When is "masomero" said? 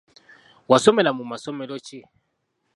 1.31-1.73